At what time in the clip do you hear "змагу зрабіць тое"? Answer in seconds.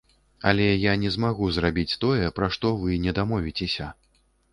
1.15-2.31